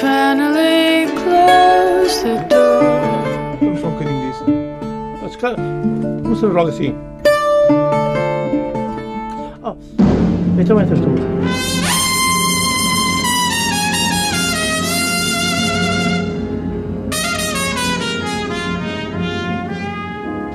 [0.00, 2.82] finally closed the door.
[3.60, 4.44] Vamos só um bocadinho disso.
[5.22, 5.56] Mas, cara,
[6.22, 6.94] vamos fazer logo assim.
[9.62, 9.76] Oh,
[10.58, 11.08] então entras tu.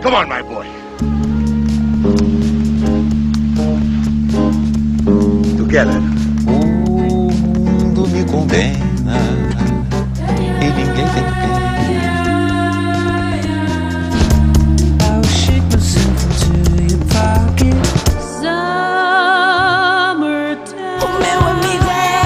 [0.02, 0.66] Come on, my boy.
[5.58, 6.02] Together.
[6.48, 8.89] O mundo me condena
[21.20, 22.20] meu amigo é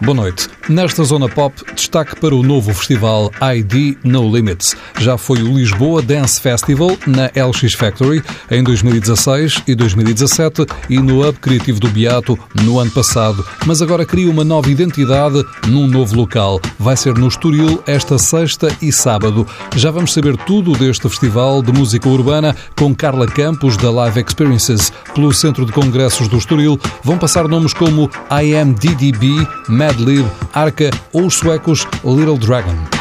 [0.00, 0.48] Boa noite.
[0.68, 4.74] Nesta zona pop, destaque para o novo festival ID No Limits.
[4.98, 11.26] Já foi o Lisboa Dance Festival na LX Factory em 2016 e 2017 e no
[11.26, 16.16] Hub Criativo do Beato no ano passado, mas agora cria uma nova identidade num novo
[16.16, 16.60] local.
[16.76, 19.46] Vai ser no Estoril esta sexta e sábado.
[19.76, 24.92] Já vamos saber tudo deste festival de música urbana com Carla Campos da Live Experiences.
[25.14, 28.10] Pelo Centro de Congressos do Estoril vão passar nomes como
[28.42, 32.95] IMDDB, Madlib, Arca ou os suecos Little Dragon.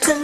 [0.00, 0.23] 真。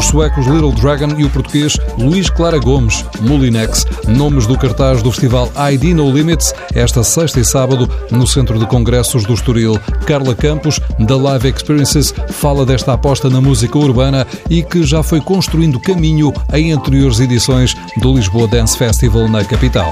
[0.00, 5.10] Os suecos Little Dragon e o português Luís Clara Gomes, Molinex, nomes do cartaz do
[5.10, 9.78] festival ID No Limits, esta sexta e sábado, no Centro de Congressos do Estoril.
[10.06, 15.20] Carla Campos, da Live Experiences, fala desta aposta na música urbana e que já foi
[15.20, 19.90] construindo caminho em anteriores edições do Lisboa Dance Festival na capital.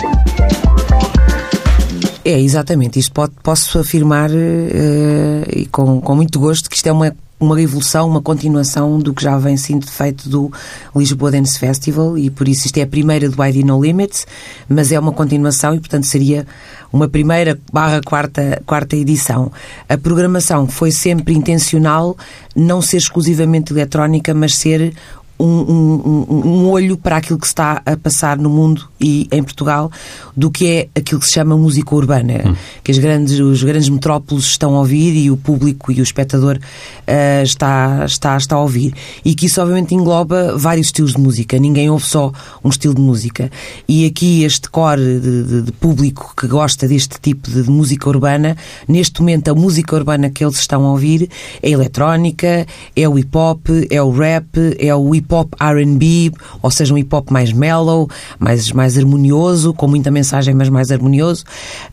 [2.29, 2.99] É, exatamente.
[2.99, 7.59] Isto pode, posso afirmar eh, e com, com muito gosto que isto é uma, uma
[7.59, 10.53] evolução, uma continuação do que já vem sendo feito do
[10.95, 14.27] Lisboa Dance Festival e por isso isto é a primeira do ID No Limits,
[14.69, 16.47] mas é uma continuação e portanto seria
[16.93, 19.51] uma primeira barra quarta, quarta edição.
[19.89, 22.15] A programação foi sempre intencional
[22.55, 24.93] não ser exclusivamente eletrónica, mas ser
[25.39, 29.43] um, um, um, olho para aquilo que se está a passar no mundo e em
[29.43, 29.91] Portugal
[30.37, 34.45] do que é aquilo que se chama música urbana, que as grandes, os grandes metrópoles
[34.45, 36.59] estão a ouvir e o público e o espectador
[37.07, 38.93] ah, está, está, está a ouvir.
[39.25, 42.33] E que isso obviamente engloba vários estilos de música, ninguém ouve só
[42.65, 43.51] um estilo de música.
[43.89, 48.09] E aqui este core de, de- de público que gosta deste tipo de, de música
[48.09, 51.29] urbana, neste momento a música urbana que eles estão a ouvir
[51.63, 52.67] é eletrónica,
[52.97, 54.47] é o hip hop, é o rap,
[54.79, 56.33] é o hip hop RB,
[56.63, 58.09] ou seja, um hip hop mais mellow,
[58.39, 61.45] mais, mais harmonioso, com muita mensagem, mas mais harmonioso.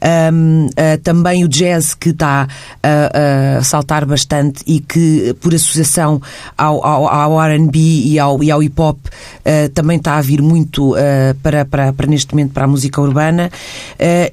[0.02, 2.48] Ahm, ah, também o jazz que está
[2.82, 6.22] a, a saltar bastante e que, por associação
[6.58, 8.98] ao, ao, ao RB e ao, e ao hip hop,
[9.46, 13.02] ah, também está a vir muito ah, para, para, para neste momento para a música
[13.02, 13.52] urbana.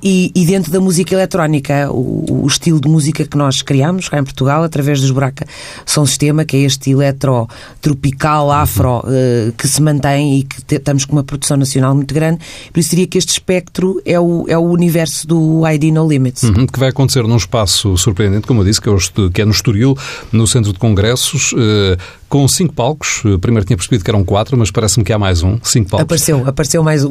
[0.03, 4.19] E, e dentro da música eletrónica, o, o estilo de música que nós criamos cá
[4.19, 5.47] em Portugal, através dos Buraca
[5.87, 7.49] São Sistema, que é este eletro
[7.81, 12.41] tropical, afro, eh, que se mantém e que estamos com uma produção nacional muito grande.
[12.73, 16.43] Por isso diria que este espectro é o, é o universo do ID No Limits.
[16.43, 19.45] Uhum, que vai acontecer num espaço surpreendente, como eu disse, que é, o que é
[19.45, 19.97] no Estoril,
[20.31, 21.97] no Centro de Congressos, eh,
[22.33, 23.21] com cinco palcos.
[23.27, 25.59] Eh, Primeiro tinha percebido que eram quatro, mas parece-me que há mais um.
[25.63, 26.05] Cinco palcos.
[26.05, 27.11] Apareceu, apareceu mais um.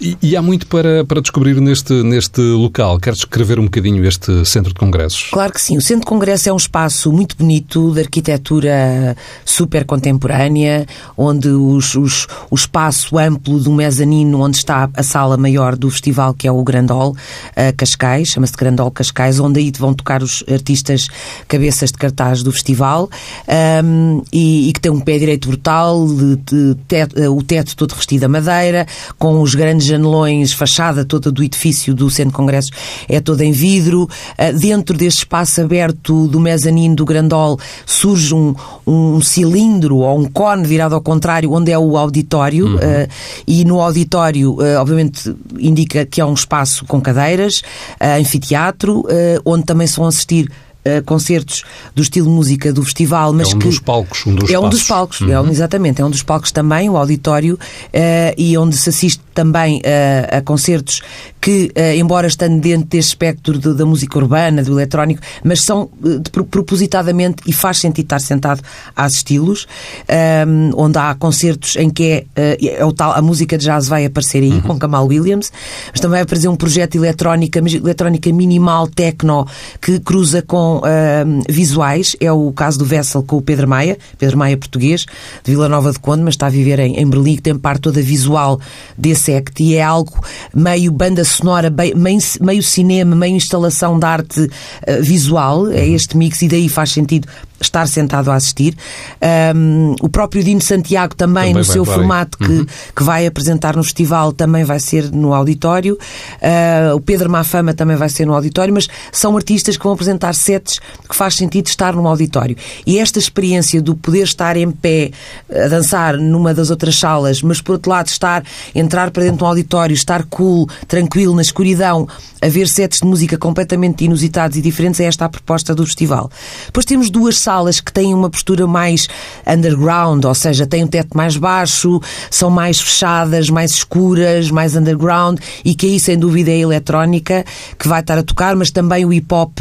[0.00, 3.00] E, e há muito para, para descobrir neste, neste local.
[3.00, 5.30] Queres descrever um bocadinho este Centro de Congressos?
[5.32, 5.76] Claro que sim.
[5.76, 10.86] O Centro de Congresso é um espaço muito bonito, de arquitetura super contemporânea,
[11.16, 16.32] onde os, os- o espaço amplo do mezanino, onde está a sala maior do festival,
[16.34, 17.16] que é o Grandol
[17.56, 21.08] eh, Cascais, chama-se Grandol Cascais, onde aí vão tocar os artistas
[21.48, 23.10] cabeças de cartaz do festival,
[23.48, 27.74] ahm, e, e que tem um pé direito brutal, de- de teto- eh, o teto
[27.74, 28.86] todo revestido a madeira,
[29.18, 32.70] com os grandes janelões, fachada toda do edifício do Centro de Congressos
[33.08, 34.08] é toda em vidro.
[34.36, 38.54] Ah, Dentro deste espaço aberto do mezanino do Grandol surge um,
[38.86, 42.78] um cilindro ou um cone virado ao contrário, onde é o auditório.
[42.78, 43.08] ah,
[43.46, 47.62] e no auditório, obviamente, indica que é um espaço com cadeiras,
[48.00, 49.04] anfiteatro,
[49.44, 50.50] onde também se vão assistir
[50.86, 51.64] ah, concertos
[51.94, 54.82] do estilo música do festival, mas um que dos palcos, um dos é um dos
[54.84, 57.58] palcos, é um- exatamente, é um dos palcos também, o auditório,
[57.92, 61.02] eh, e onde se assiste também eh, a concertos
[61.40, 65.88] que, eh, embora estando dentro deste espectro de- da música urbana, do eletrónico, mas são
[66.04, 68.62] eh, de- pro- propositadamente e faz sentido estar sentado
[68.96, 69.66] a assisti-los,
[70.08, 73.88] ehm, onde há concertos em que é, eh, é o tal, a música de jazz
[73.88, 75.52] vai aparecer aí, com Kamal Williams,
[75.90, 79.46] mas também vai aparecer um projeto eletrónica, eletrónica minimal, techno,
[79.80, 84.38] que cruza com ehm, visuais, é o caso do Vessel com o Pedro Maia, Pedro
[84.38, 85.06] Maia português,
[85.44, 87.82] de Vila Nova de Conde, mas está a viver em, em Berlim, que tem parte
[87.82, 88.60] toda visual
[88.96, 89.62] desse act.
[89.62, 90.12] E é algo
[90.54, 91.96] meio banda sonora, meio,
[92.40, 94.50] meio cinema, meio instalação de arte
[94.82, 97.28] eh, visual, é este mix e daí faz sentido
[97.60, 98.76] estar sentado a assistir.
[99.20, 103.84] Ahm, o próprio Dino Santiago também, Também no seu formato que, que vai apresentar no
[103.84, 105.98] festival também vai ser no auditório.
[106.42, 110.34] Ah, o Pedro Mafama também vai ser no auditório, mas são artistas que vão apresentar
[110.34, 112.56] sets que faz sentido estar no auditório.
[112.86, 115.10] E esta experiência do poder estar em pé
[115.50, 118.42] a dançar numa das outras salas, mas por outro lado estar,
[118.74, 122.06] entrar para dentro de um auditório, estar cool, tranquilo, na escuridão,
[122.40, 126.30] a ver sets de música completamente inusitados e diferentes, é esta a proposta do festival.
[126.66, 129.06] Depois temos duas salas que têm uma postura mais
[129.46, 135.38] underground, ou seja, têm um teto mais baixo, são mais fechadas, mais escuras, mais underground,
[135.64, 137.44] e que aí sem dúvida é a eletrónica
[137.78, 139.60] que vai estar a tocar, mas também o hip hop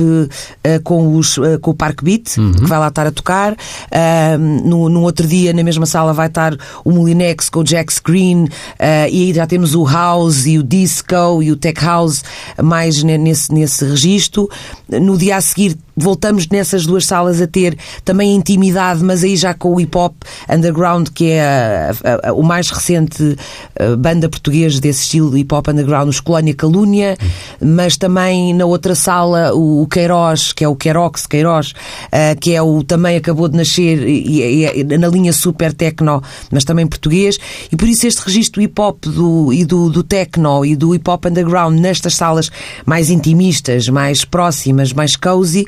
[0.64, 3.56] eh, com, os, eh, com o Park Beat, que vai lá estar a tocar.
[3.92, 7.94] Ah, no, no outro dia, na mesma sala, vai estar o Molinex com o Jack
[7.94, 8.48] Screen,
[8.80, 12.24] ah, e aí já temos o House e o Disco e o Tech House
[12.62, 14.50] mais ne- nesse, nesse registro.
[14.90, 19.36] No dia a seguir, voltamos nessas duas salas a ter também a intimidade, mas aí
[19.36, 20.14] já com o hip hop
[20.50, 23.36] underground, que é a- a- a- o mais recente
[23.76, 27.18] eh, banda portuguesa desse estilo hip hop underground, os Colónia Calúnia,
[27.62, 31.74] mas também na outra sala o, o Queiroz, que é o Queirox Queiroz,
[32.12, 36.22] eh, que é o também acabou de nascer e, e- e- na linha super techno,
[36.52, 37.38] mas também português,
[37.72, 41.10] e por isso este registro hip hop do, e do, do techno e do hip
[41.10, 42.50] hop underground nestas salas
[42.86, 45.66] mais intimistas, mais próximas, mais cozy,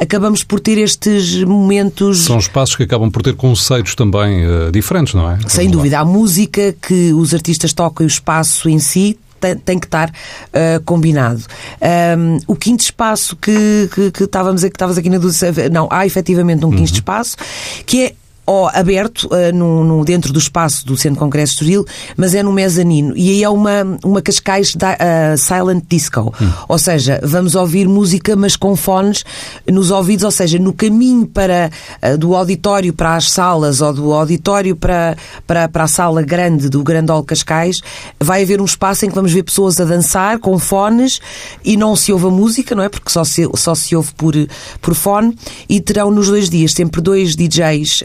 [0.00, 5.14] acabamos por ter estes momentos São espaços que acabam por ter conceitos também eh, diferentes,
[5.14, 5.38] não é?
[5.46, 5.70] sem Vamos lá.
[5.72, 9.18] dúvida, a música que os artistas tocam e o espaço em si
[9.62, 10.10] tem, que estar
[10.54, 11.42] ah, combinado.
[11.78, 15.86] Ahm, o quinto espaço que, que, que estávamos a- que estavas aqui na dúvida, não,
[15.90, 16.76] há efetivamente um Uhum.
[16.76, 17.36] quinto espaço
[17.84, 18.14] que é
[18.46, 21.84] ó, aberto ah, no, no- dentro do espaço do Centro de Congresso Estoril,
[22.16, 23.16] mas é no mezanino.
[23.16, 26.34] E aí é uma, uma Cascais da, ah, Silent Disco.
[26.40, 26.50] Hum.
[26.68, 29.24] Ou seja, vamos ouvir música, mas com fones
[29.70, 31.70] nos ouvidos, ou seja, no caminho para,
[32.02, 36.68] ah, do auditório para as salas ou do auditório para, para, para a sala grande
[36.68, 37.80] do Grandol Cascais,
[38.20, 41.20] vai haver um espaço em que vamos ver pessoas a dançar com fones
[41.64, 42.88] e não se ouve a música, não é?
[42.88, 44.34] Porque só se, só se ouve por,
[44.80, 45.36] por fone
[45.68, 48.02] e terão nos dois dias sempre dois DJs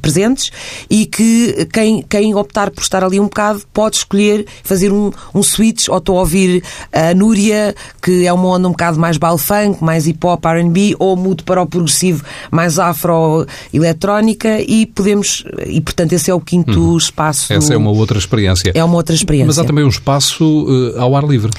[0.00, 0.50] presentes
[0.90, 5.42] e que quem, quem optar por estar ali um bocado pode escolher fazer um, um
[5.42, 9.38] switch ou estou a ouvir a Núria, que é uma onda um bocado mais baile
[9.38, 15.80] funk, mais hip hop, R&B ou mudo para o progressivo mais afro-eletrónica e podemos, e
[15.80, 17.52] portanto esse é o quinto espaço.
[17.52, 17.58] Uhum.
[17.58, 18.72] Essa do- é uma outra experiência.
[18.74, 19.46] é uma outra experiência.
[19.46, 21.50] Mas há também um espaço eh, ao ar livre.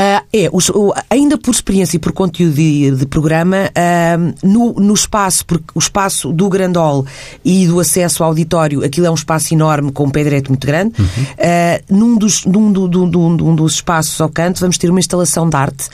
[0.00, 4.72] Ah, é, os- o- ainda por experiência e por conteúdo de, de programa, ah, no,
[4.74, 7.04] no espaço, porque o espaço do Grandol
[7.44, 10.64] e do acesso ao auditório, aquilo é um espaço enorme com um pé direito muito
[10.66, 10.94] grande.
[11.38, 15.00] Ah, num, dos, num, do- do- do- do- dos espaços ao canto, vamos ter uma
[15.00, 15.88] instalação de arte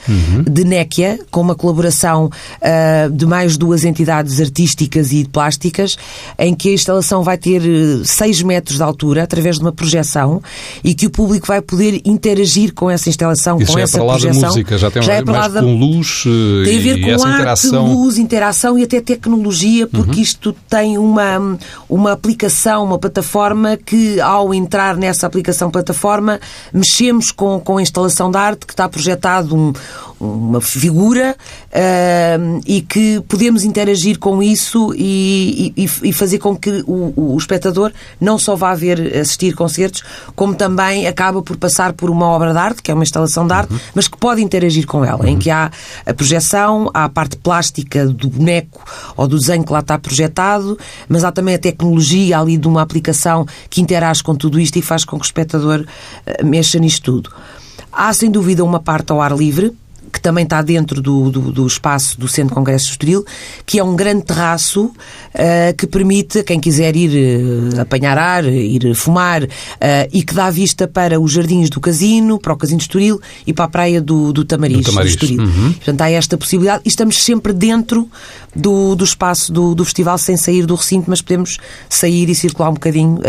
[0.49, 2.29] de Néquia, com uma colaboração
[3.11, 5.97] de mais duas entidades artísticas e plásticas,
[6.37, 7.61] em que a instalação vai ter
[8.05, 10.41] 6 metros de altura, através de uma projeção,
[10.83, 14.03] e que o público vai poder interagir com essa instalação, Isso com é essa para
[14.05, 14.49] lá da projeção.
[14.49, 17.09] música, já tem Já é mais da- com luz eh, tem a ver e com
[17.11, 17.85] essa arte, interação.
[17.85, 17.93] Uhum.
[18.03, 21.57] luz, interação e até tecnologia, porque isto tem uma,
[21.89, 26.39] uma aplicação, uma plataforma que, ao entrar nessa aplicação plataforma,
[26.73, 29.73] mexemos com, com a instalação de arte que está projetado um-
[30.19, 31.35] uma figura
[31.73, 37.37] ah, e que podemos interagir com isso e, e- e fazer com que o, o
[37.37, 40.03] espectador não só vá ver assistir concertos,
[40.35, 43.53] como também acaba por passar por uma obra de arte, que é uma instalação de
[43.53, 43.79] arte, Uhum.
[43.93, 45.71] mas que pode interagir com ela, em que há
[46.05, 48.83] a projeção, há a parte plástica do boneco
[49.17, 50.77] ou do desenho que lá está projetado,
[51.09, 54.81] mas há também a tecnologia ali de uma aplicação que interage com tudo isto e
[54.81, 55.85] faz com que o espectador
[56.25, 57.31] eh, mexa nisto tudo.
[57.91, 59.71] Há, sem dúvida, uma parte ao ar livre,
[60.15, 63.25] que também está dentro do, do, do espaço do Centro de Congresso Estoril,
[63.65, 64.89] que é um grande terraço
[65.33, 67.11] eh, que permite a quem quiser ir
[67.75, 69.43] eh, apanhar ar, ir fumar
[69.81, 73.19] eh, e que dá vista para os jardins do Casino, para o Casino de Estoril
[73.45, 74.77] e para a praia do, do Tamariz.
[74.77, 75.11] Do Tamariz.
[75.11, 75.41] Estoril.
[75.41, 75.73] Uhum.
[75.73, 78.09] Portanto, há esta possibilidade e estamos sempre dentro
[78.55, 81.57] do, do espaço do, do festival sem sair do recinto, mas podemos
[81.89, 83.19] sair e circular um bocadinho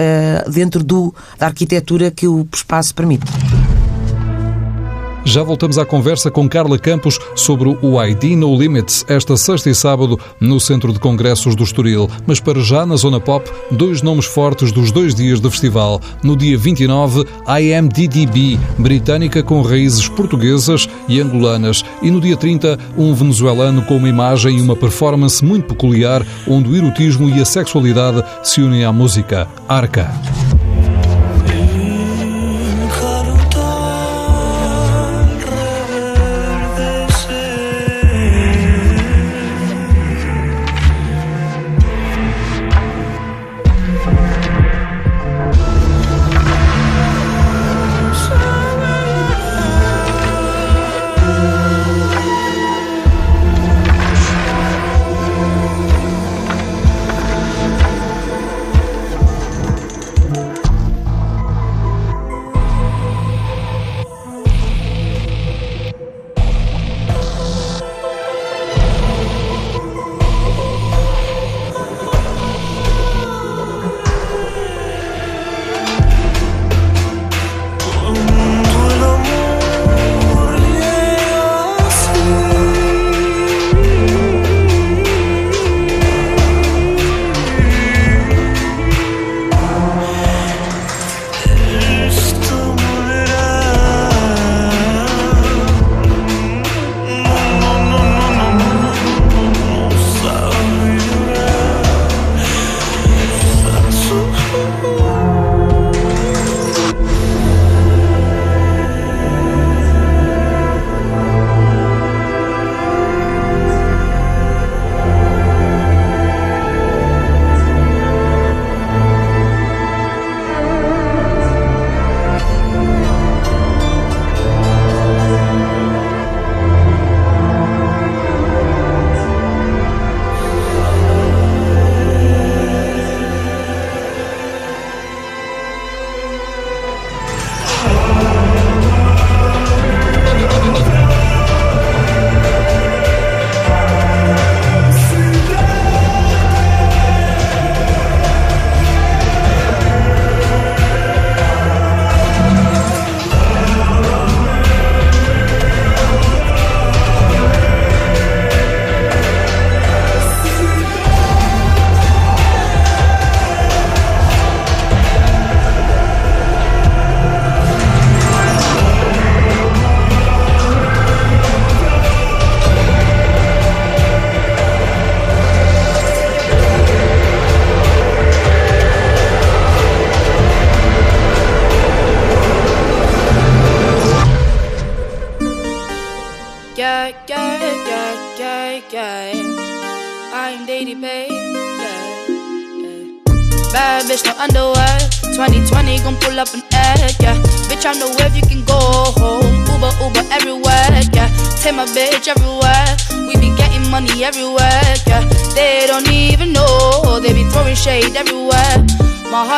[0.49, 3.27] dentro do, da arquitetura que o espaço permite.
[5.27, 9.75] Já voltamos à conversa com Carla Campos sobre o ID No Limits, esta sexta e
[9.75, 12.09] sábado no Centro de Congressos do Estoril.
[12.25, 16.01] Mas para já, na Zona Pop, dois nomes fortes dos dois dias do festival.
[16.23, 17.25] No dia 29,
[17.61, 21.85] IMDDB, britânica com raízes portuguesas e angolanas.
[22.01, 26.71] E no dia 30, um venezuelano com uma imagem e uma performance muito peculiar, onde
[26.71, 29.49] o erotismo e a sexualidade se unem à música.
[29.69, 30.09] Arca.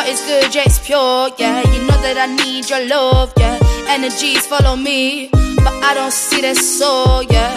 [0.09, 1.61] Is good, yeah, it's pure, yeah.
[1.69, 3.59] You know that I need your love, yeah.
[3.87, 7.53] Energies follow me, but I don't see that soul, yeah.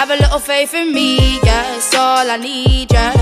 [0.00, 1.76] Have a little faith in me, yeah.
[1.76, 3.12] It's all I need, yeah.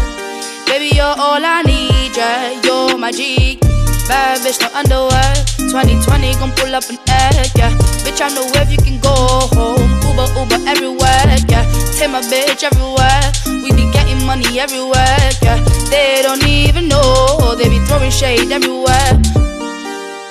[0.66, 2.54] Baby, you're all I need, yeah.
[2.62, 3.58] You're my G.
[4.06, 5.34] Bad bitch, no underwear.
[5.74, 7.74] 2020 gon' pull up an egg, yeah.
[8.06, 9.82] Bitch, I know if you can go home.
[10.14, 11.66] Uber, Uber everywhere, yeah.
[11.98, 13.24] Take my bitch everywhere.
[13.66, 15.58] We be getting money everywhere, yeah.
[15.94, 17.54] They don't even know.
[17.54, 19.12] They be throwing shade everywhere.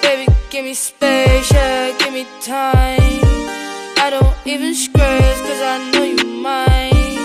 [0.02, 1.97] Baby, give me space, yeah.
[1.99, 3.23] Give me time.
[4.06, 7.17] I don't even scratch, cause I know you mine.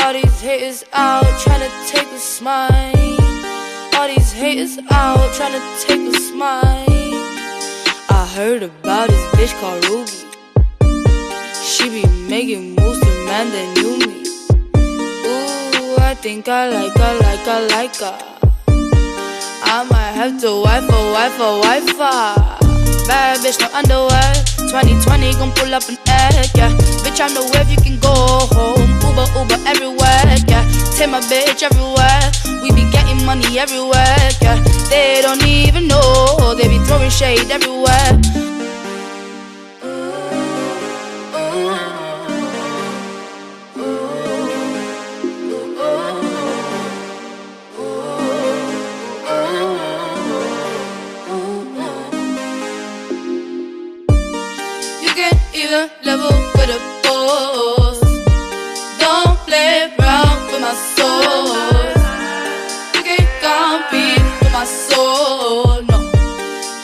[0.00, 3.16] All these haters out tryna take a smile.
[3.96, 7.14] All these haters out tryna take a smile.
[8.18, 10.12] I heard about this bitch called Ruby.
[11.64, 14.31] She be making moves to man that knew me.
[16.20, 18.16] Think I like her, like her, like her.
[19.64, 23.06] I might have to wife her, wife her, wife her.
[23.08, 24.32] Bad bitch, no underwear.
[24.70, 26.70] 2020 gon' pull up an egg, yeah.
[27.02, 28.12] Bitch, I know if you can go
[28.54, 28.86] home.
[29.02, 30.62] Uber, Uber everywhere, yeah.
[30.94, 32.22] Take my bitch everywhere.
[32.62, 34.62] We be getting money everywhere, yeah.
[34.90, 36.54] They don't even know.
[36.54, 38.51] They be throwing shade everywhere.
[56.04, 57.98] Level with a boss.
[59.02, 61.90] Don't play around with my soul.
[62.94, 65.82] You can't compete with my soul.
[65.90, 65.98] No,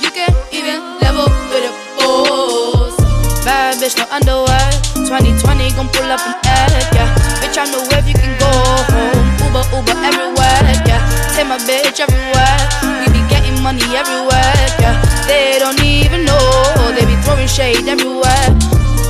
[0.02, 2.96] you can't even level with a boss.
[3.44, 4.66] Bad bitch, no underwear.
[5.06, 7.14] 2020 gon' pull up an egg, yeah.
[7.38, 9.26] Bitch, I know if you can go home.
[9.46, 10.98] Uber, Uber everywhere, yeah.
[11.36, 12.58] Take my bitch everywhere.
[12.98, 14.98] We be getting money everywhere, yeah.
[15.28, 16.92] They don't even know.
[16.98, 18.67] They be throwing shade everywhere.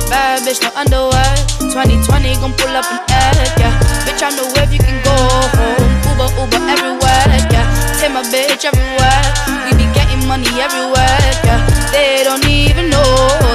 [0.09, 1.35] Bad bitch, no underwear.
[1.69, 3.73] 2020 gon' pull up an egg, yeah.
[4.05, 5.13] Bitch, I know if you can go
[5.53, 5.85] home.
[6.09, 7.69] Uber, Uber everywhere, yeah.
[8.01, 9.23] Take my bitch everywhere.
[9.65, 11.61] We be getting money everywhere, yeah.
[11.93, 13.05] They don't even know.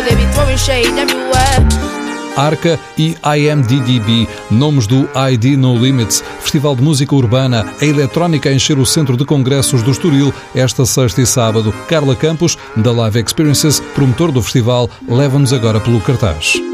[0.07, 1.74] They be throwing shade everywhere.
[2.37, 8.53] Arca e IMDDB, nomes do ID No Limits, Festival de Música Urbana, a eletrónica a
[8.53, 11.73] encher o centro de congressos do Estoril esta sexta e sábado.
[11.89, 16.74] Carla Campos, da Live Experiences, promotor do festival, leva-nos agora pelo cartaz.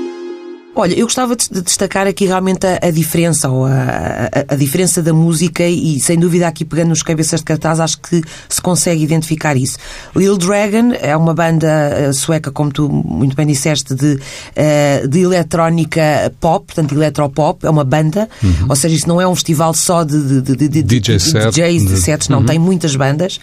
[0.75, 4.57] Olha, eu gostava de de destacar aqui realmente a, a diferença, ou a, a- a
[4.57, 8.63] diferença da música e, sem dúvida, aqui pegando nos cabeças de cartaz, acho que se
[8.63, 9.77] consegue identificar isso.
[10.15, 14.21] Lil Dragon é uma banda eh, sueca, como tu muito bem disseste, de,
[14.55, 18.29] eh, de eletrónica pop, portanto, eletropop, é uma banda,
[18.69, 21.83] ou seja, isso não é um festival só de, de, de, de, DJ set, DJs,
[21.83, 23.41] de de- sets, não, tem muitas bandas.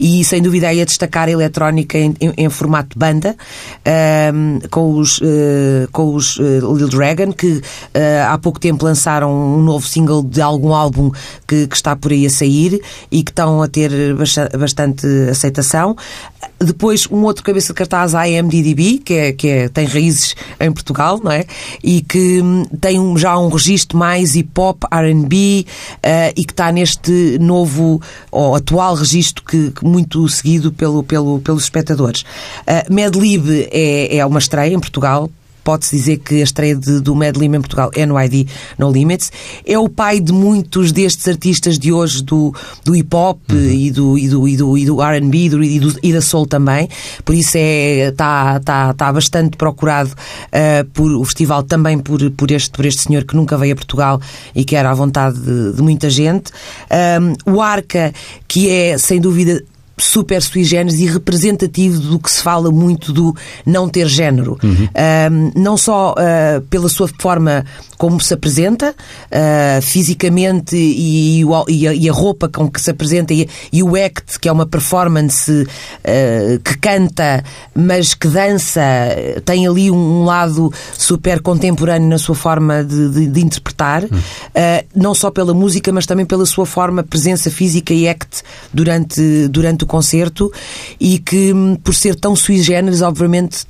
[0.00, 3.36] E, sem dúvida, aí a destacar a eletrónica em, em- em formato banda,
[3.84, 7.60] ahm, com os, eh, com os eh, Lil Dragon, que
[7.94, 11.10] eh, há pouco tempo lançaram um novo single de algum álbum
[11.46, 12.80] que, que está por aí a sair
[13.10, 15.96] e que estão a ter basta- bastante aceitação.
[16.58, 20.70] Depois, um outro cabeça de cartaz, a IMDDB, que, é, que é, tem raízes em
[20.70, 21.44] Portugal, não é?
[21.82, 25.64] E que hum, tem um- já um registro mais hip-hop, R&B
[26.02, 31.38] eh, e que está neste novo, ou atual registro que, que muito seguido pelo, pelo,
[31.40, 32.22] pelos espectadores.
[32.66, 35.30] Uh, Medlib é, é uma estreia em Portugal,
[35.62, 38.90] Pode-se dizer que a estreia de- do Mad Lib em Portugal é no ID No
[38.90, 39.30] Limits.
[39.66, 44.18] É o pai de muitos destes artistas de hoje do, do hip hop e do,
[44.18, 45.48] e do, e do, e do RB e,
[45.80, 46.88] do, e, da soul também.
[47.24, 50.10] Por isso é, está tá, tá bastante procurado
[50.52, 53.76] ah, por o festival também por, por, este, por este senhor que nunca veio a
[53.76, 54.20] Portugal
[54.54, 56.50] e que era à vontade de, de muita gente.
[56.90, 58.12] Ahm, o Arca,
[58.48, 59.62] que é sem dúvida
[60.00, 63.34] super sui generis e representativo do que se fala muito do
[63.66, 64.58] não ter género.
[64.62, 67.64] Ahm, não só ah, pela sua forma
[67.98, 68.94] como se apresenta,
[69.30, 73.94] ah, fisicamente e, e a, e a roupa com que se apresenta e, e o
[73.94, 75.66] act, que é uma performance
[76.04, 78.80] ah, que canta, mas que dança,
[79.44, 84.84] tem ali um, um lado super contemporâneo na sua forma de, de- de interpretar, ah,
[84.94, 89.84] não só pela música, mas também pela sua forma, presença física e act durante, durante
[89.84, 90.52] o concerto
[91.00, 93.66] e que, hum, por ser tão sui generis, obviamente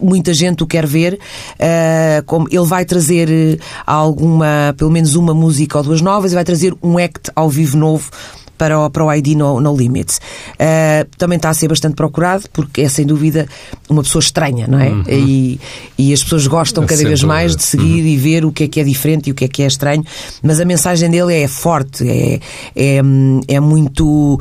[0.00, 1.14] muita gente o quer ver.
[1.54, 6.34] Uh, como ele vai trazer eh, alguma, pelo menos uma música ou duas novas e
[6.34, 8.10] vai trazer um act ao vivo novo
[8.56, 10.20] para o, para o ID No, no Limits.
[10.54, 13.46] Uh, também está a ser bastante procurado porque é sem dúvida
[13.88, 14.92] uma pessoa estranha, não é?
[15.08, 15.60] E,
[15.98, 18.68] e as pessoas gostam É cada vez mais de seguir e ver o que é
[18.68, 20.04] que é diferente e o que é que é estranho,
[20.42, 22.40] mas a mensagem dele é forte, é,
[22.74, 23.00] é,
[23.48, 24.38] é muito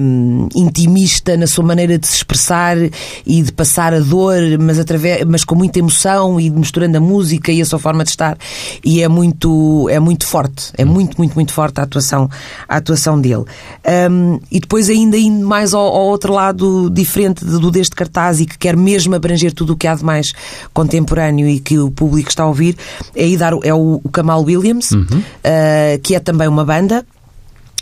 [0.00, 2.76] hum, intimista na sua maneira de se expressar
[3.26, 7.52] e de passar a dor, mas, através, mas com muita emoção e misturando a música
[7.52, 8.36] e a sua forma de estar.
[8.84, 12.28] E é muito, é muito forte, é muito, muito, muito forte a atuação,
[12.68, 13.44] a atuação dele.
[14.10, 18.46] Hum, e depois, ainda indo mais ao, ao outro lado diferente do deste cartaz e
[18.46, 20.32] que quer mesmo abranger tudo o que há de mais
[20.72, 22.76] contemporâneo e que o público está a ouvir,
[23.16, 23.24] é,
[23.64, 27.04] é o, o Kamal Williams, uh, que é também uma banda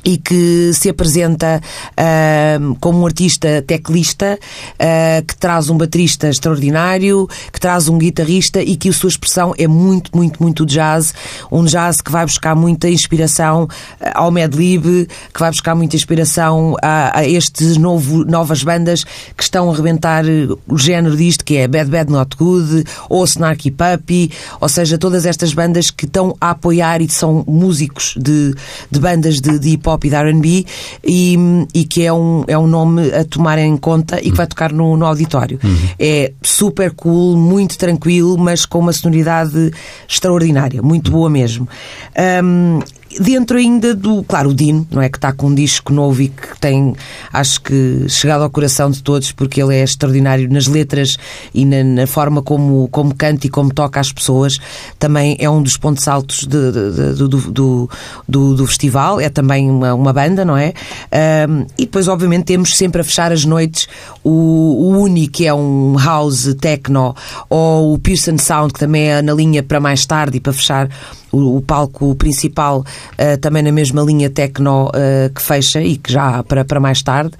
[0.04, 1.60] e que se apresenta
[1.96, 4.38] ahm, como um artista teclista
[4.78, 9.54] ah, que traz um baterista extraordinário, que traz um guitarrista e que a sua expressão
[9.58, 11.14] é muito, muito, muito jazz.
[11.50, 13.68] Um jazz que vai buscar muita inspiração
[14.00, 19.04] ah, ao Mad Lib, que vai buscar muita inspiração a, a estes novo, novas bandas
[19.36, 20.24] que estão a rebentar
[20.66, 25.26] o género disto, que é Bad Bad Not Good ou Snarky Puppy, ou seja, todas
[25.26, 28.54] estas bandas que estão a apoiar e são músicos de,
[28.90, 30.66] de bandas de, de hip hop e de RB
[31.05, 31.38] e,
[31.74, 34.72] e que é um, é um nome a tomar em conta e que vai tocar
[34.72, 35.59] no, no auditório.
[35.98, 39.70] É super cool, muito tranquilo, mas com uma sonoridade
[40.09, 41.68] extraordinária, muito boa mesmo.
[42.16, 42.81] Ahm,
[43.20, 44.22] Dentro ainda do.
[44.25, 45.09] Claro, o Dino, não é?
[45.09, 46.94] Que está com um disco novo e que tem,
[47.33, 51.16] acho que, chegado ao coração de todos, porque ele é extraordinário nas letras
[51.55, 54.59] e na, na forma como, como canta e como toca as pessoas.
[54.98, 57.90] Também é um dos pontos altos de- de- de- do, do,
[58.29, 59.20] do, do festival.
[59.20, 60.72] É também uma, uma banda, não é?
[61.11, 63.88] Ahm, e depois, obviamente, temos sempre a fechar as noites
[64.25, 67.14] o, o Uni, que é um house techno,
[67.51, 70.88] ou o Pearson Sound, que também é na linha para mais tarde e para fechar
[71.33, 72.85] o, palco principal
[73.16, 76.79] eh, também na mesma linha techno eh, que fecha e que já há para, para
[76.79, 77.33] mais tarde.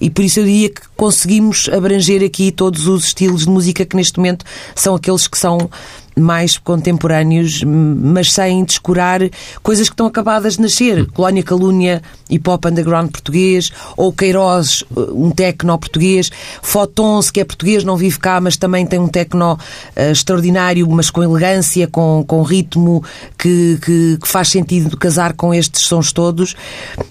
[0.00, 3.96] E por isso eu diria que conseguimos abranger aqui todos os estilos de música que
[3.96, 5.68] neste momento são aqueles que são
[6.16, 9.20] mais contemporâneos, mas sem descurar
[9.62, 11.06] coisas que estão acabadas de nascer.
[11.12, 16.30] Colónia Calúnia, hip hop underground português, ou Queiroz, um techno português,
[16.62, 19.58] Fotons, que é português, não vive cá, mas também tem um techno
[19.96, 23.02] eh, extraordinário, mas com elegância, com, com ritmo,
[23.38, 26.54] que, que, que faz sentido casar com estes sons todos.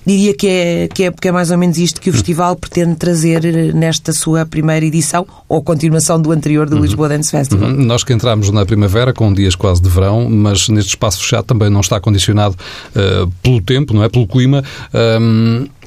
[0.05, 2.95] Diria que é, que, é, que é mais ou menos isto que o festival pretende
[2.95, 7.69] trazer eh, nesta sua primeira edição, ou continuação do anterior do Lisboa Dance Festival.
[7.71, 11.69] Nós que entramos na primavera, com dias quase de verão, mas neste espaço fechado também
[11.69, 12.55] não está condicionado
[12.95, 14.09] eh, pelo tempo, não é?
[14.09, 14.63] Pelo clima.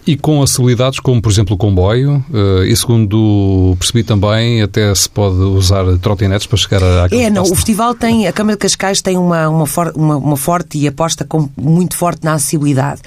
[0.07, 5.09] E com acessibilidades como, por exemplo, o comboio, eh, e segundo percebi também, até se
[5.09, 9.01] pode usar trotinetes para chegar a É, não, o festival tem, a Câmara de Cascais
[9.01, 13.01] tem uma, uma, for- uma- uma forte e aposta com, muito forte na acessibilidade.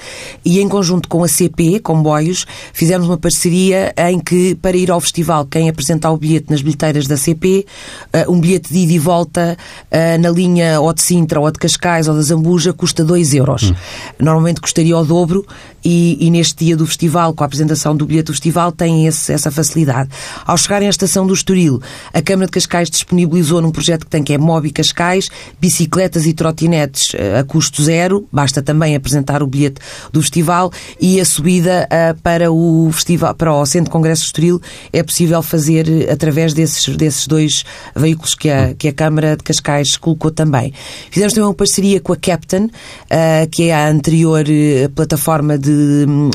[0.44, 5.00] E em conjunto com a CP, Comboios, fizemos uma parceria em que, para ir ao
[5.00, 7.66] festival, quem apresentar o bilhete nas bilheteiras da CP,
[8.12, 9.56] eh, um bilhete de ida e volta
[9.90, 13.72] eh, na linha ou de Sintra, ou de Cascais, ou da Zambuja, custa 2 euros.
[14.18, 15.44] Normalmente custaria o dobro
[15.88, 19.32] e, e neste dia do festival, com a apresentação do bilhete do festival, tem esse-
[19.32, 20.10] essa facilidade.
[20.44, 21.80] Ao chegarem à estação do Estoril,
[22.12, 25.28] a Câmara de Cascais disponibilizou num projeto que tem que é Mobi Cascais,
[25.60, 29.80] bicicletas e trotinetes eh, a custo zero, basta também apresentar o bilhete
[30.12, 34.26] do festival e a subida eh, para o festival, para o Centro de Congresso do
[34.26, 34.60] Estoril
[34.92, 39.44] é possível fazer eh, através desses, desses dois veículos que a, que a Câmara de
[39.44, 40.72] Cascais colocou também.
[41.12, 42.68] Fizemos também uma parceria com a Captain,
[43.08, 44.44] eh, que é a anterior
[44.94, 45.75] plataforma de,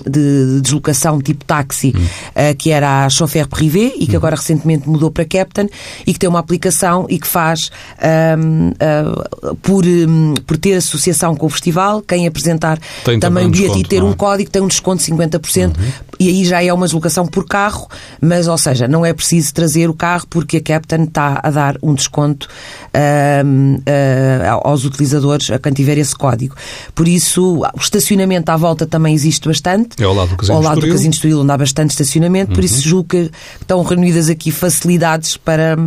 [0.09, 1.93] de deslocação tipo táxi,
[2.35, 5.67] eh, que era a Chauffeur Privé e que agora recentemente mudou para Captain
[6.05, 7.69] e que tem uma aplicação e que faz
[8.01, 13.47] ahm, ah, por, hum, por ter associação com o festival, quem apresentar Tem também o
[13.47, 14.15] um bilhete e ter um é?
[14.15, 15.75] código tem um desconto de 50%
[16.19, 17.87] e aí já é uma deslocação por carro,
[18.19, 21.77] mas ou seja, não é preciso trazer o carro porque a Captain está a dar
[21.81, 22.47] um desconto
[22.93, 26.55] ahm, ah, aos utilizadores a quem tiver esse código.
[26.93, 30.01] Por isso, o estacionamento à volta também existe bastante.
[30.01, 30.87] É ao lado do Casino Ao lado do.
[30.87, 35.77] Casino Estoril, onde há bastante estacionamento, por isso julgo que estão reunidas aqui facilidades para,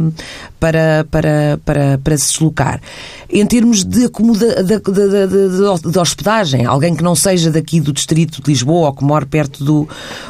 [0.59, 2.81] para, para, para, para se deslocar.
[3.29, 8.41] Em termos de, acomoda, de, de, de- hospedagem, alguém que não seja daqui do distrito
[8.43, 9.89] de Lisboa ou que mora perto do,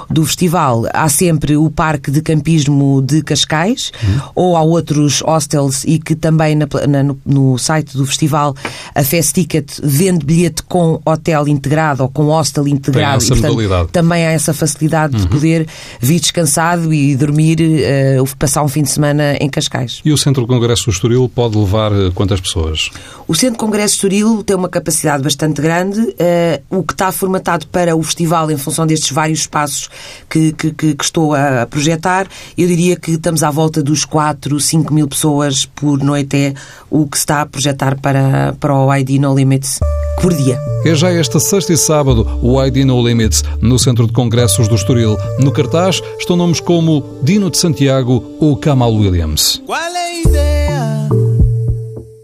[0.08, 3.92] do festival, há sempre o Parque de Campismo de Cascais,
[4.34, 6.56] ou há outros hostels e que também
[6.88, 8.54] na na- no, site do festival
[8.94, 13.16] a Fest Ticket vende bilhete com hotel integrado ou com hostel integrado.
[13.16, 13.88] essa e, portanto, modalidade.
[13.92, 15.22] também há essa facilidade Uhum.
[15.22, 15.66] de poder
[16.00, 20.00] vir descansado e dormir, eh, passar um fim de semana em Cascais.
[20.04, 22.90] E o Centro de Congresso do Estoril pode levar eh, quantas pessoas?
[23.28, 27.66] O Centro de Congresso Estoril tem uma capacidade bastante grande, eh, o que está formatado
[27.68, 29.88] para o festival em função destes vários espaços
[30.28, 34.04] que, que, que- que estou a, a projetar, eu diria que estamos à volta dos
[34.04, 36.53] 4, 5 mil pessoas por noite é
[36.90, 39.80] o que se está a projetar para, para o ID No Limits
[40.20, 40.58] por dia.
[40.84, 44.74] É já esta sexta e sábado o ID No Limits no Centro de Congressos do
[44.74, 45.16] Estoril.
[45.38, 49.62] No cartaz estão nomes como Dino de Santiago ou Kamal Williams.
[49.66, 51.08] Qual é a ideia?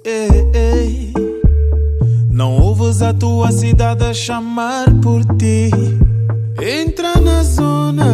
[0.05, 1.12] Ei, ei.
[2.31, 5.71] Não ouves a tua cidade a chamar por ti.
[6.61, 8.07] Entra na zona.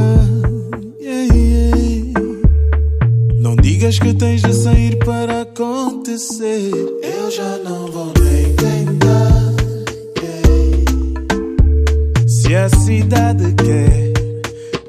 [1.01, 1.86] Ei, ei.
[3.63, 6.71] Digas que tens de sair para acontecer.
[7.03, 9.37] Eu já não vou nem tentar.
[12.27, 14.13] Se a cidade quer,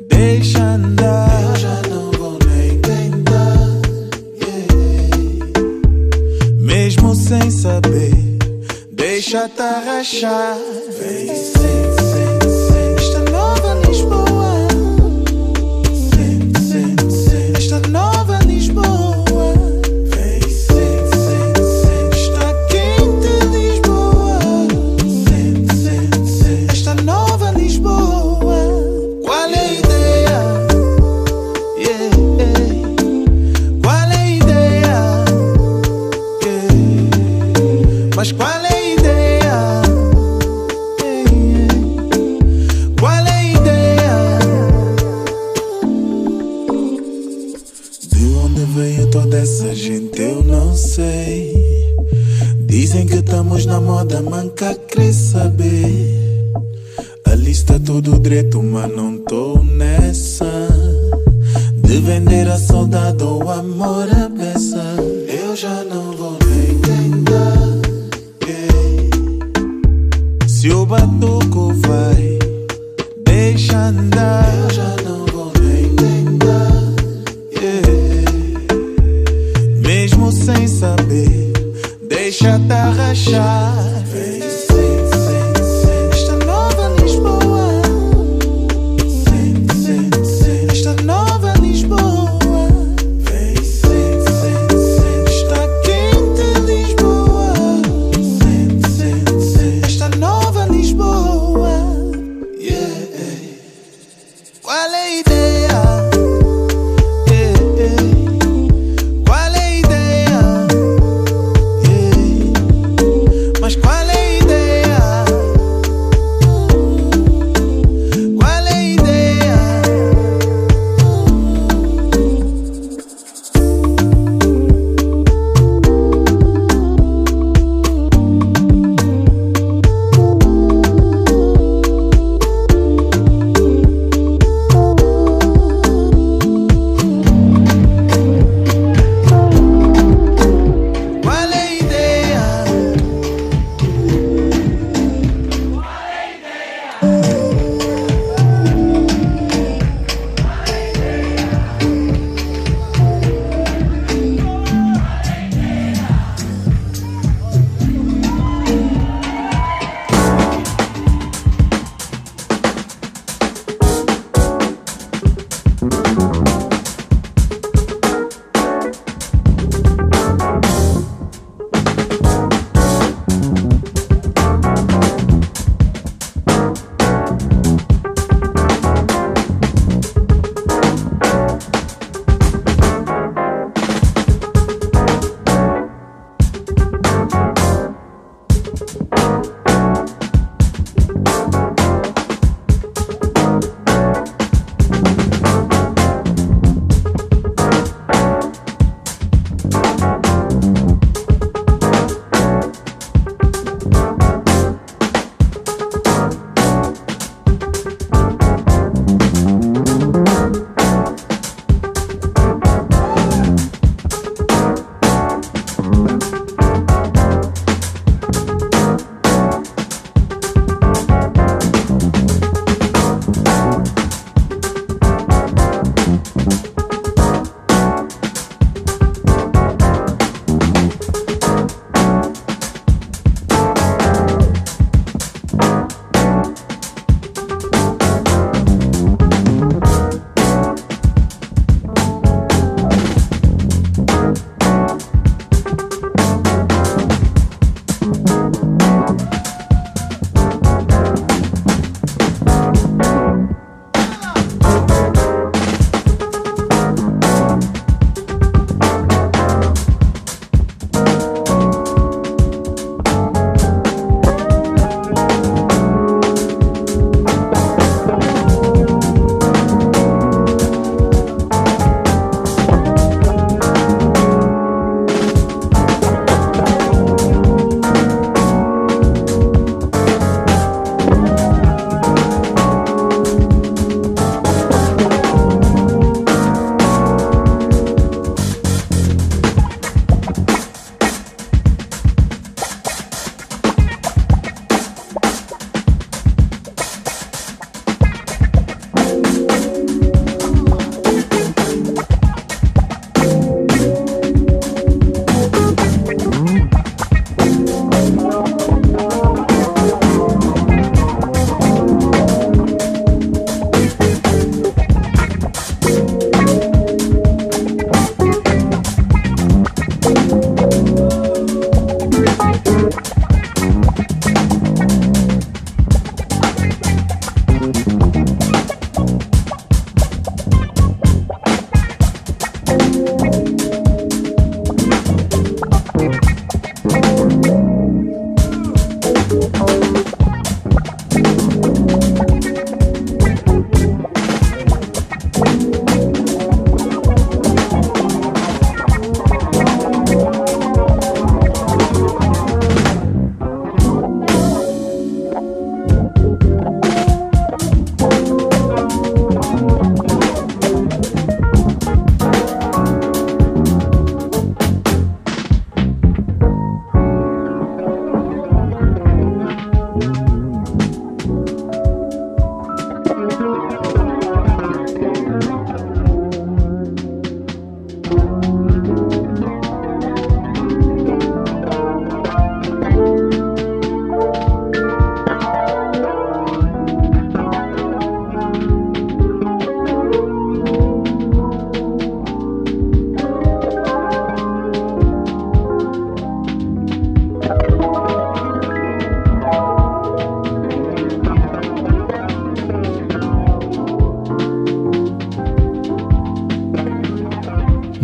[0.07, 1.41] deixa andar.
[1.43, 3.81] Eu já não vou nem tentar.
[6.59, 8.13] Mesmo sem saber,
[8.91, 10.57] deixa-te arrachar.
[10.99, 13.03] Vem, sente, sente, sente.
[13.03, 14.56] Esta nova Lisboa.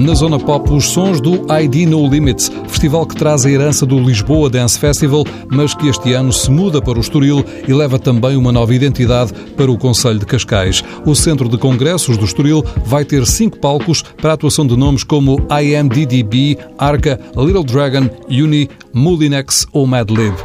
[0.04, 3.98] Na Zona Pop, os sons do ID No Limits, festival que traz a herança do
[3.98, 8.36] Lisboa Dance Festival, mas que este ano se muda para o Estoril e leva também
[8.36, 10.84] uma nova identidade para o Conselho de Cascais.
[11.06, 15.06] O Centro de Congressos do Estoril vai ter cinco palcos para a atuação de nomes
[15.06, 20.36] como IMDDB, Arca, Little Dragon, Uni, Mulinex ou Madlib.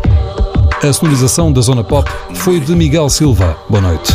[0.84, 3.58] A sonorização da Zona Pop foi de Miguel Silva.
[3.68, 4.12] Boa noite.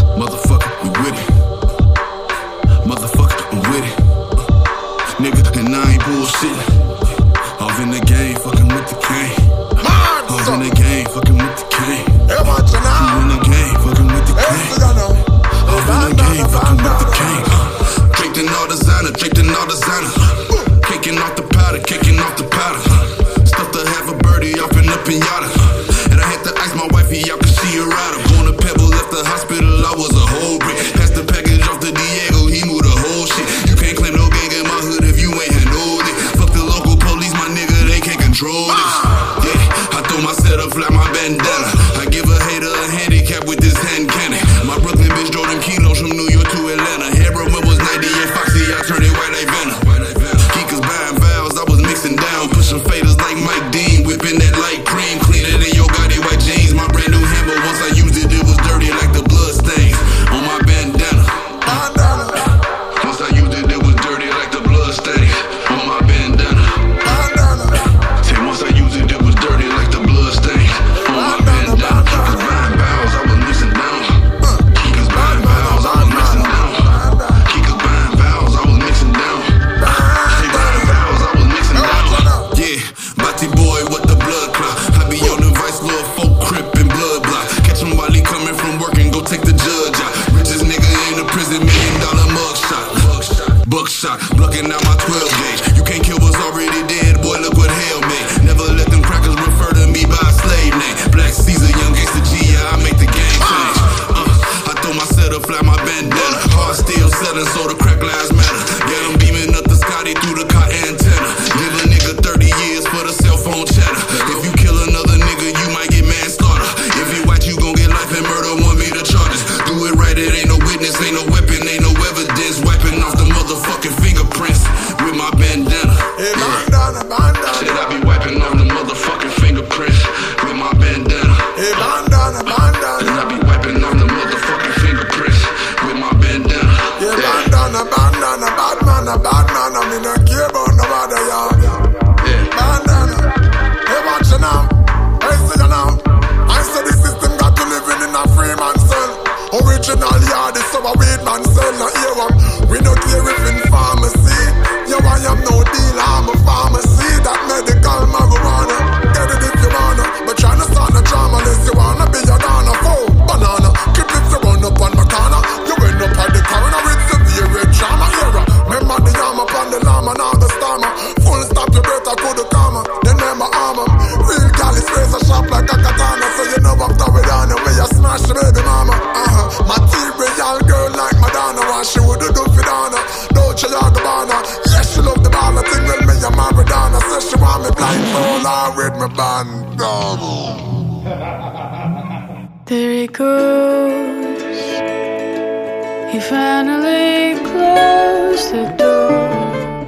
[6.24, 6.83] bullshit.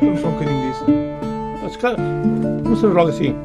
[0.01, 0.85] Vamos só um bocadinho disso.
[1.63, 1.97] Ah, se calhar,
[2.63, 3.35] começamos logo assim.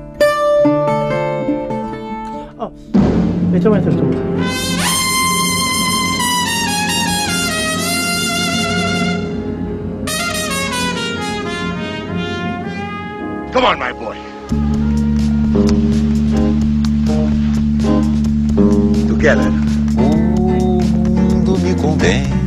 [2.58, 2.70] Oh,
[3.54, 4.02] então entras tu.
[13.52, 14.16] Come on, my boy.
[19.06, 19.52] Together.
[19.98, 22.39] O mundo me convém.